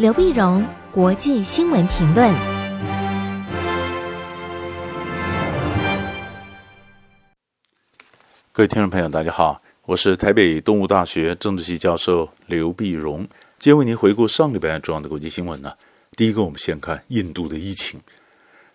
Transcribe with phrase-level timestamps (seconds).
[0.00, 2.34] 刘碧荣，国际新闻评论。
[8.50, 13.28] 各位听众朋友，大家好，我是台北东吴大学政治系教授刘碧荣，
[13.58, 15.70] 今天为您回顾上礼拜重要的国际新闻呢。
[16.12, 18.00] 第一个，我们先看印度的疫情。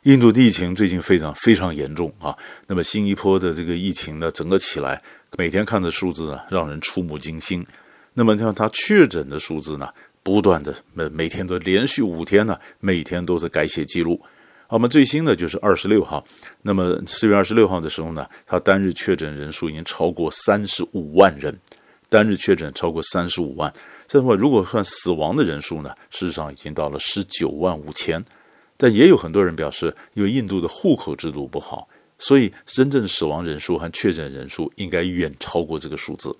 [0.03, 2.37] 印度的疫情最近非常非常严重啊。
[2.67, 5.01] 那么新一波的这个疫情呢，整个起来，
[5.39, 7.65] 每天看的数字呢，让人触目惊心。
[8.13, 9.89] 那么像他确诊的数字呢，
[10.25, 14.19] 不断的每每天都连续五天呢，每天都是改写记录。
[14.69, 16.25] 我们最新的就是二十六号，
[16.63, 21.55] 那么四月二十六号的时候呢，他单日确诊人数已经超过三十五万人，
[22.09, 23.71] 单日确诊超过三十五万。
[24.07, 28.25] 这话如果算死亡的人数呢，事实上已经到了十九万五千。
[28.77, 31.87] 但也有很多人表示，因为印度的户口制度不好，
[32.17, 36.35] 所以真正死亡人数和确诊人数应该远超过这个数字。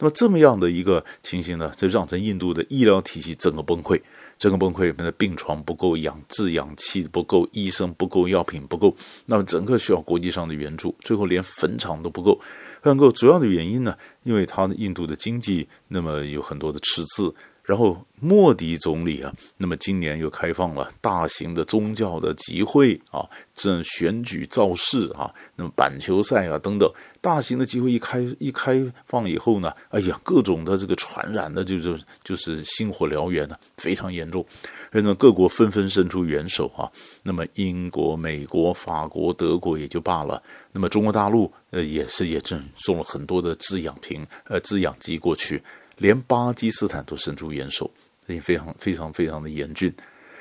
[0.00, 4.00] 那么这么样的一个情形呢，就让成印度的医疗体系整个崩溃，
[4.38, 12.40] 整个崩溃，那病床不够，氧制氧气不够，医生不够，药品不够，那么整个需要国际上的援助，最后连坟场都不够。
[12.82, 17.34] 不够，主要的原因呢，因为它印度的经济那么有很多的赤字。
[17.70, 34.44] 然后莫迪总理啊，那么今年又开放了大型的宗教的集会啊，这选举造势啊，那么板球赛啊等等，大型的集会一开一开放以后呢，哎呀，各种的这个传染的，就是就是星火燎原呢，非常严重。
[34.90, 36.90] 所以呢，各国纷纷伸出援手啊，
[37.22, 45.62] 那么英国、美国、法国、德国也就罢了，那么中国大陆呃也是也正送了很多的滋养瓶呃滋养剂过去。
[46.00, 47.88] 连巴基斯坦都伸出援手，
[48.26, 49.92] 这也非常非常非常的严峻，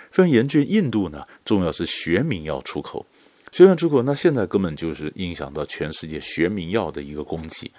[0.09, 0.65] 非常严峻。
[0.67, 3.05] 印度呢，重要是学名药出口，
[3.51, 7.69] 学名出口，那现在根本就是影响到全世界学名药的一个供给。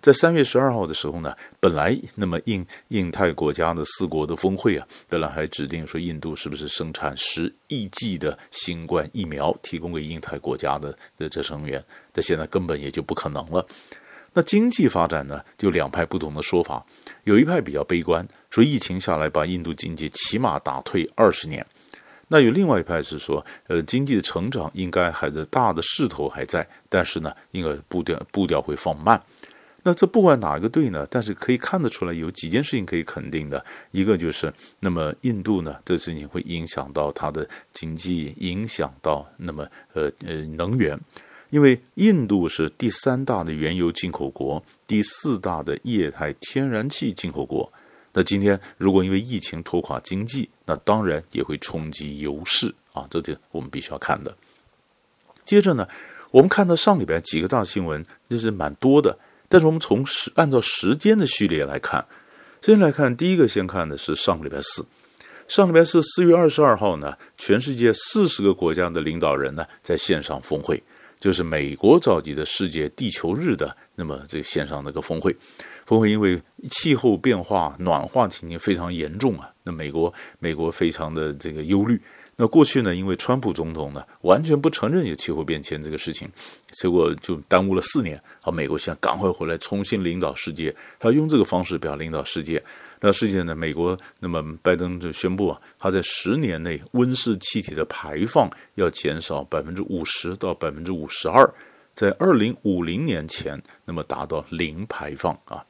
[0.00, 13.66] 在三月十二号的时候呢，本来那么印印太国家的四国的峰会啊，本来还指定说印度是不是生产十亿剂的新冠疫苗，提供给印太国家的的这成员，但现在根本也就不可能了。
[14.36, 16.84] 那经济发展呢，就两派不同的说法。
[17.24, 21.66] 有一派比较悲观，说疫情下来把印度经济起码打退二十年。
[22.28, 29.18] 那有另外一派是说，呃，经济的成长应该还是大的势头还在，但是呢，应该步调步调会放慢。
[29.82, 40.98] 那这不管哪一个对呢，但是可以看得出来有几件事情可以肯定的，一个就是，那么印度呢，这事情会影响到它的经济，影响到那么呃呃能源。
[41.56, 47.72] 因为印度是第三大的原油进口国，第四大的液态天然气进口国。
[48.12, 54.36] 那今天如果因为疫情拖垮经济，那当然也会冲击油市啊，这点我们必须要看的。
[55.46, 55.88] 接着呢，
[56.30, 59.18] 我们看到上礼拜几个大新闻，就是蛮多的。
[59.48, 62.04] 但是我们从时按照时间的序列来看，
[62.60, 64.84] 先来看第一个，先看的是上个礼拜四。
[65.48, 70.82] 上礼拜四四月二十二号呢，全世界四十个国家的领导人呢在线上峰会。
[71.18, 75.34] 就是美国召集的世界地球日的那么这线上那个峰会，
[75.86, 76.40] 峰会因为
[76.70, 82.00] 气候变化暖化情形非常严重啊，那美国美国非常的这个忧虑。
[82.38, 86.28] 那过去呢，因为川普总统呢完全不承认有气候变迁这个事情，
[86.72, 88.20] 结果就耽误了四年。
[88.42, 92.62] 好，美国现在赶快回来重新领导世界，他用这个方式表领导世界。
[93.00, 101.48] 那世界呢，美国那么拜登就宣布啊，他在十年内温室气体的排放要减少百分之五十到百分之五十二，
[101.94, 105.64] 在二零五零年前那么达到零排放啊。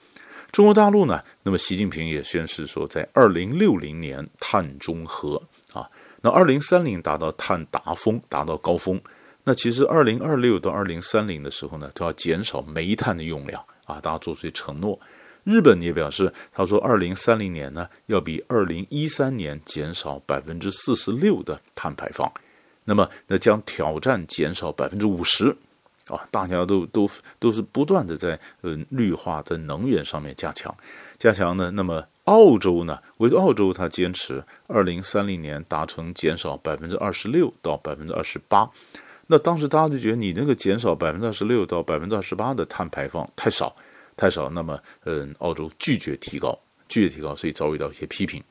[0.52, 5.42] 中国大陆呢，那么习近平也宣示说，在二零六零年碳中和
[5.72, 5.86] 啊。
[6.22, 8.98] 那二零三零达到碳达峰，达到高峰。
[9.44, 14.98] 那其实二零二六到二零三零的时候呢，都要减少煤炭的用量啊，大家做出承诺。
[15.46, 22.30] 日本也表示，他说二零三零年呢，要比二零一三年减少百分之四十六的碳排放。
[22.84, 25.56] 那么，那将挑战减少百分之五十
[26.08, 26.26] 啊！
[26.30, 27.08] 大家都都
[27.38, 30.76] 都是不断的在呃绿化在能源上面加强
[31.16, 31.70] 加强呢。
[31.70, 32.04] 那么。
[32.26, 38.68] 澳洲呢，唯独澳洲，它坚持二零三零年达成减少百分之二十六到百分之二十八。
[39.28, 43.76] 那当时大家就觉得你那个减少百分之二十六到百分之二十八的碳排放太少，
[44.16, 44.48] 太少。
[44.48, 46.58] 那么，嗯，澳洲拒绝提高，
[46.88, 48.42] 拒绝提高，所以遭遇到一些批评。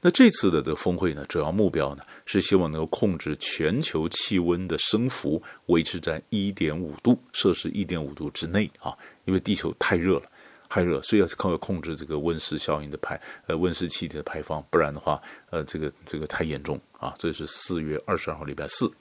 [0.00, 10.30] 那这次的这个峰会呢，主要目标呢是希望能够控制全球气温的升幅维持在一点五度摄氏一点五度之内啊，因为地球太热了。
[10.70, 15.18] 太热，所以要靠控制这个温室效应的排，呃，温室气体的排放，不然的话，
[15.48, 17.14] 呃，这个这个太严重啊。
[17.18, 18.92] 这是四月二十二号，礼拜四。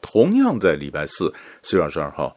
[0.00, 1.34] 同样在礼拜四，
[1.64, 2.36] 四月二十二号，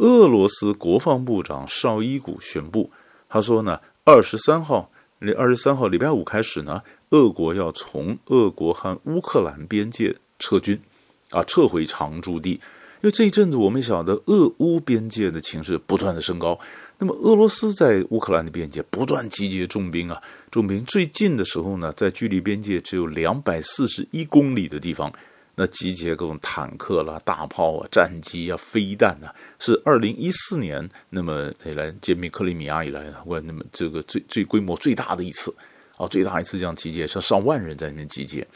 [0.00, 2.90] 俄罗斯国防部长绍伊古宣布，
[3.28, 4.90] 他说呢，二十三号
[5.36, 10.80] 二十三号礼拜五开始呢，俄国要从俄国和乌克兰边界撤军，
[11.28, 12.52] 啊，撤回常驻地。
[12.52, 16.58] 因为这一阵子我们晓得俄乌边界的情势不断的升高，
[16.98, 20.18] 那么俄罗斯在乌克兰的边界不断集结重兵啊，
[20.50, 25.12] 重兵最近的时候呢，在距离边界只有两百四十一公里的地方。
[25.54, 35.54] 那集结各种坦克啦、大炮啊、战机啊、飞弹啊，是二零一四年那么以来兼并克里米亚以来，我那么这个最最规模最大的一次
[35.96, 38.46] 啊，最大一次这样集结，是上万人在那边集结，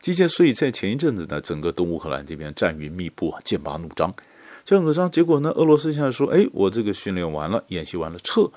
[0.00, 0.28] 集结。
[0.28, 4.12] 所以在前一阵子呢，整个东乌克兰这边战云密布，剑拔弩张，
[4.64, 5.10] 剑拔弩张。
[5.10, 8.50] 结果呢，俄罗斯现在说，哎，我这个训练完了，演习完了，撤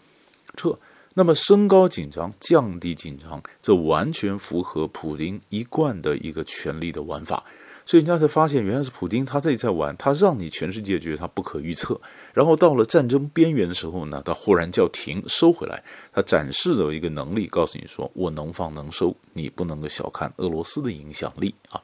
[0.57, 0.77] 撤。
[1.15, 7.43] 那么升高紧张，降低紧张，这完全符合普京一贯的一个权力的玩法。
[7.85, 11.99] 所以人家才发现，原来是普京他自己在玩，他让你全世界觉得他不可预测，
[12.33, 21.81] 然后到了战争边缘的时候呢，他忽然叫停，收回来，他展示了一个能力，告诉你说我能放能收，你不能够小看俄罗斯的影响力啊。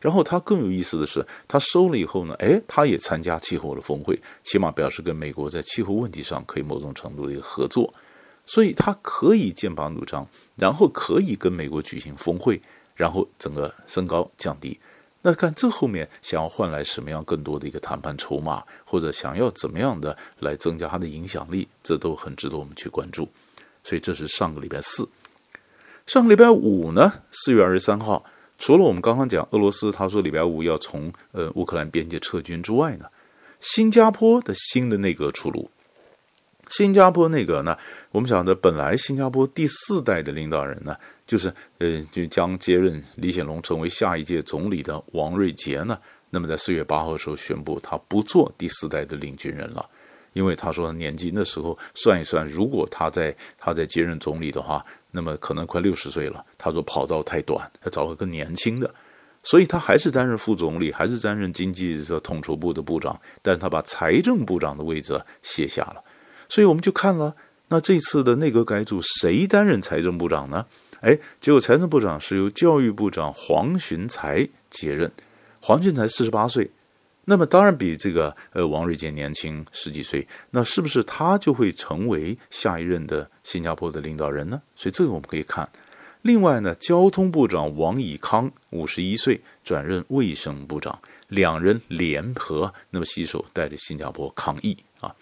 [0.00, 7.92] 然后他更有意思的是，他收了以后呢，哎，他也参加气候的峰会，起码表示跟美国在气候问题上可以某种程度的一个合作，
[8.44, 10.26] 所以他可以剑拔弩张，
[10.56, 12.60] 然后可以跟美国举行峰会，
[12.96, 14.76] 然后整个升高降低。
[15.24, 23.28] 那看这后面想要换来什么样更多的一个谈判筹码，或者想要怎么样的来增加它的影响力，这都很值得我们去关注。
[23.84, 25.08] 所以这是上个礼拜四，
[26.08, 28.24] 上个礼拜五呢，四月二十三号，
[28.58, 33.06] 除了我们刚刚讲俄罗斯他说礼拜五要从呃乌克兰边界撤军之外呢，
[33.60, 35.70] 新加坡的新的内阁出炉。
[36.68, 37.78] 新加坡内阁呢，
[38.10, 40.96] 我们讲的本来新加坡第四代的领导人呢。
[41.26, 45.98] 就是呃，就将接任李显龙成为下一届总理的王瑞杰呢，
[46.30, 49.88] 那么在四月八号的时候宣布，他不做第四代的领军人了，
[50.32, 56.44] 因为他说年纪那时候算一算，如果他在他在接任总理的话，那么可能快六十岁了。
[56.58, 58.92] 他说跑道太短，他找个更年轻的，
[59.42, 66.02] 所以他还是担任副总理，还是担任经济的统筹部的部长，但是他把财政部长的位置卸下了。
[66.48, 67.34] 所以我们就看了，
[67.68, 70.66] 那这次的内阁改组谁担任财政部长呢？
[71.02, 75.10] 哎，结果财政部长是由教育部长黄循财接任，
[75.60, 76.70] 黄循财四十八岁，
[77.24, 84.62] 那么当然比这个呃王瑞杰年轻十几岁，那是不是他就会成为下一任的新加坡的领导人呢？
[84.76, 85.68] 所以这个我们可以看。
[86.22, 90.96] 另外呢，交通部长王以康五十一岁转任卫生部长，
[91.26, 95.12] 两人联合那么携手带着新加坡抗疫啊。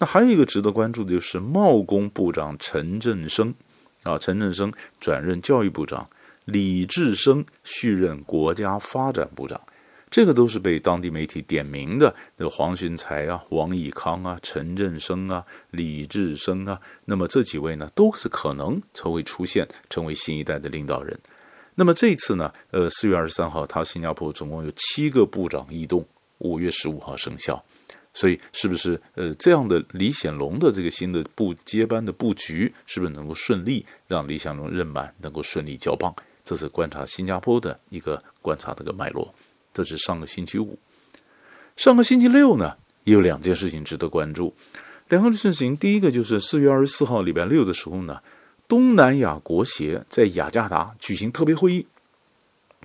[0.00, 3.54] 那还有一个值得关注的就是贸工部长陈振声。
[4.02, 6.08] 啊，陈振声转任教育部长，
[6.44, 9.60] 李志生续任国家发展部长，
[10.10, 12.14] 这个都是被当地媒体点名的。
[12.36, 21.18] 那黄循财啊、王乙康啊、陈振声啊、李志生啊，那么这几位呢，都是可能成为出现，成为新一代的领导人。
[21.74, 26.04] 那么这一次呢，呃，四月二十三号，他新加坡总共有七个部长异动，
[26.38, 27.62] 五月十五号生效。
[28.18, 36.12] 所以，是不是呃这样的李显龙的这个新的布接班的布局，是不是能够顺利让李显龙任满能够顺利交棒？
[36.44, 39.32] 这是观察新加坡的一个观察的个脉络。
[39.72, 40.76] 这是上个星期五，
[41.76, 44.52] 上个星期六呢，也有两件事情值得关注。
[45.10, 48.20] 两个事情，第一个就是四月二十四号礼拜六的时候呢，
[48.66, 51.86] 东南亚国协在雅加达举行特别会议，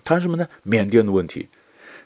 [0.03, 0.47] 谈什么呢？
[0.61, 1.47] 缅甸的问题。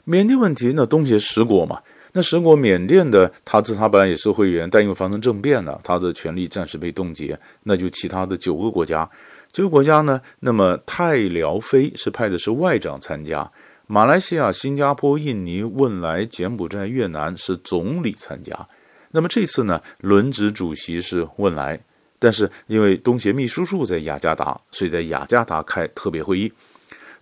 [0.04, 1.82] 缅甸问题呢，东协十国嘛。
[2.12, 7.38] 那十国缅甸的，他这他本来也是会员，但因为发生政变了，他的权力暂时被冻结。
[7.64, 9.08] 那就其他的九个国家，
[9.52, 13.50] 九个国家呢，那么泰寮菲是派的是外长参加，
[13.86, 18.66] 马来西亚、新加坡、印尼、汶莱、柬埔寨、越南是总理参加。
[19.10, 21.78] 那么这次呢，轮值主席是汶莱，
[22.18, 26.50] 但是因为东协秘书处在雅加达，所以在雅加达开特别会议。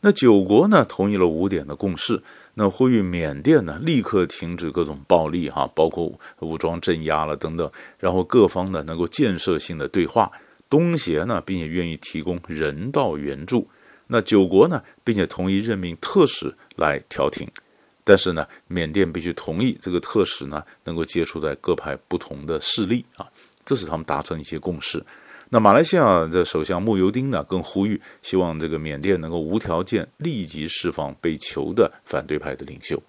[0.01, 2.23] 那九国呢，同意了五点的共识。
[2.59, 6.11] 那呼吁缅甸呢，立刻停止各种暴力哈，包括
[6.41, 10.33] 武装镇压了等等，然后各方呢能够建设性的对话。
[10.71, 13.69] 东协呢，并且愿意提供人道援助。
[14.07, 17.47] 那九国呢，并且同意任命特使来调停，
[18.03, 23.27] 但是呢，缅甸必须同意这个特使呢能够接触在各派不同的势力啊，
[23.67, 25.05] 这是他们达成一些共识。
[25.49, 33.01] 那马来西亚的首相慕尤丁呢，更呼吁希望这个缅甸能够无条件立即释放被囚的反对派的领袖。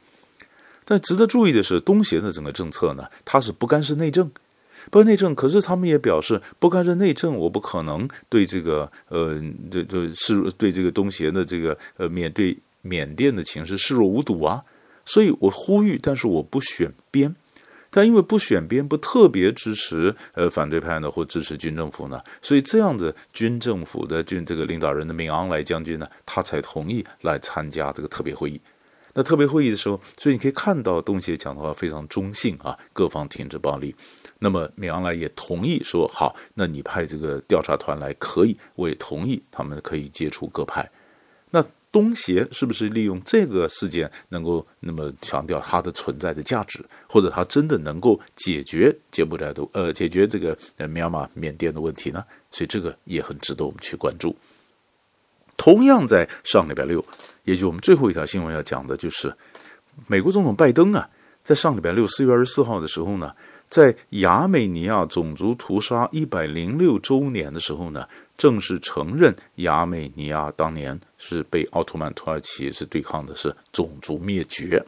[0.86, 4.30] 但值得注意的是，东协的整个政策呢，它是不干涉内政，
[4.90, 5.36] 不干涉内政。
[5.36, 14.64] 可是他们也表示，不干涉内政，我不可能对这个呃，这这视对这个东协的这个呃缅对缅甸的情势视若无睹啊。
[15.06, 17.36] 所以我呼吁，但是我不选边。
[17.90, 28.60] 但因为不选边，不特别支持呃反对派呢，或支持军政府呢，所以这样的军政府的军这个领导人的敏昂莱将军呢，他才同意来参加这个特别会议。
[29.14, 33.96] 那特别会议的时候，所以你可以看到东协讲的话非常中性啊，各方停止暴力。
[34.38, 40.88] 那么敏昂莱也同意说好，那你派这个调查团来可以，我也同意他们可以接触各派。
[41.98, 52.24] 东协是不是利用这个事件能够那么强调它的存在的价值，或者它真的能够解决柬埔寨的呃解决这个呃缅马缅甸的问题呢？
[52.52, 54.36] 所以这个也很值得我们去关注。
[55.58, 57.04] 同样在上礼拜六。
[57.48, 59.34] 也就我们最后一条新闻要讲的，就是
[60.06, 61.10] 美国总统拜登啊，
[61.46, 63.32] 在上礼拜六四月二十四号的时候呢，
[63.70, 68.06] 在亚美尼亚种族屠杀一百零六周年的时候呢，
[68.38, 74.84] 正式承认亚美尼亚当年是被奥图曼土耳其是对抗的是种族灭绝。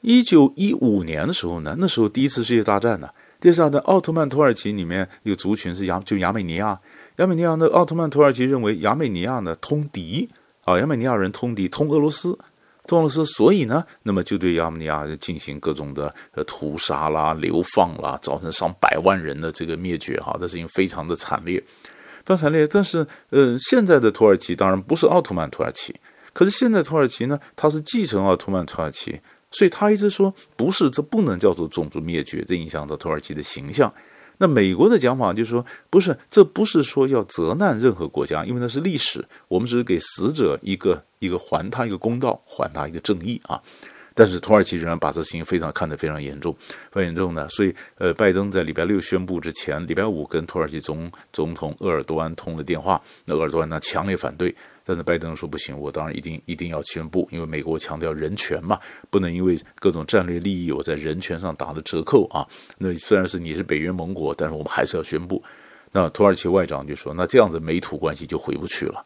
[0.00, 3.08] 一九一五年的时候呢，那时候第一次世界大战呢，
[3.40, 6.80] 第一次奥图曼土耳其里面有族群是亚，就亚美尼亚，
[7.16, 10.28] 亚美尼亚的奥图曼土耳其认为亚美尼亚呢通敌。
[10.62, 12.38] 啊，亚美尼亚人通敌，通俄罗斯，
[12.86, 16.14] 通俄罗斯，所以呢，那么就对亚美尼亚进行各种的
[16.46, 21.60] 屠杀啦、流放啦，造成上百万人的这个灭绝哈，这事情非常的惨烈，
[22.30, 22.64] 刚才列。
[22.68, 25.92] 但是，呃，现在的土耳其当然不是奥特曼土耳其，
[26.32, 29.20] 可是现在土耳其呢，它是继承奥特曼土耳其，
[29.50, 33.92] 所以他一直说不是，这不能叫做种族灭绝，这影响到土耳其的形象。
[34.38, 43.60] 那美国的讲法就是说，不是，这不是说要责难任何国家，因为那是历史，我们只是给死者一个一个还他一个公道，还他一个正义啊。
[44.14, 46.54] 但是土耳其仍然把这事情非常看得非常严重，
[46.90, 47.48] 非常严重的。
[47.48, 54.54] 所以，呃，拜登在礼拜六宣布之前，礼拜五跟土耳其总总统鄂尔多安通了电话，那鄂尔多安呢强烈反对。
[54.82, 58.76] 但是拜登说不行，我当然一定一定要宣布，因为美国强调人权嘛，
[59.08, 62.44] 不能因为各种战略利益，我在人权上打了折扣啊。
[62.76, 65.40] 那虽然是你是北约盟国，但是我们还是要宣布。
[65.92, 69.04] 那土耳其外长就说，那这样子美土关系就回不去了。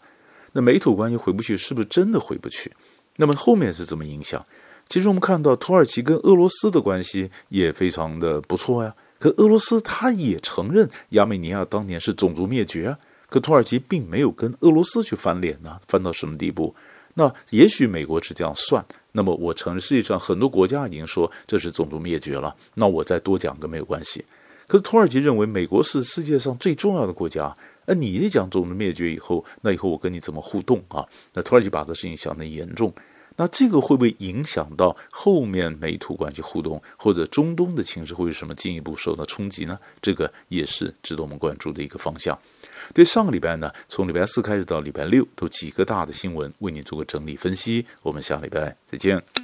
[0.53, 2.73] 那美土关系回不去，是不是真的回不去？
[3.17, 4.45] 那么后面是怎么影响？
[4.89, 8.95] 其实我们看到土耳其跟俄罗斯的关系也非常的不错呀。
[9.19, 12.99] 可俄罗斯他也承认亚美尼亚当年是种族灭绝啊。
[13.29, 16.73] 可土耳其并没有跟俄罗斯去翻脸呢，翻到什么地步？
[17.15, 18.85] 那也许美国是这样算。
[19.13, 24.25] 那么我承认世界上很多国家已经说这是种族灭绝了，那我再多讲个没有关系。
[24.67, 31.05] 可是土耳其认为美国是世界上最重要的国家，而你一讲种族灭绝以后，那以后我跟你怎么互动啊？
[31.33, 32.93] 那土耳其把这事情想得严重。
[33.37, 39.79] 那这个会不会影响到后面美土关系互动，或者中东的情势会有什么进一步受到冲击呢？
[40.01, 42.39] 这个也是值得我们关注的一个方向。
[42.93, 47.85] 对上个礼拜呢，从礼拜四开始到礼拜六，都几个大的新闻为你做个整理分析。
[48.03, 49.44] 我们下礼拜再见。